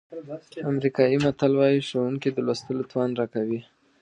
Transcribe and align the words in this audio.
امریکایي 0.71 1.17
متل 1.23 1.51
وایي 1.55 1.79
ښوونکي 1.87 2.29
د 2.31 2.37
لوستلو 2.47 2.83
توان 2.91 3.09
راکوي. 3.19 3.61